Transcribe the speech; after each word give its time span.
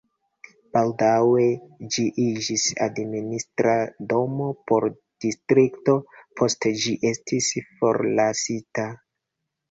Baldaŭe 0.75 1.41
ĝi 1.95 2.05
iĝis 2.21 2.63
administra 2.85 3.75
domo 4.13 4.47
por 4.71 4.87
distrikto, 5.25 5.95
poste 6.41 6.73
ĝi 6.85 6.95
estis 7.11 7.51
forlasita. 7.83 8.87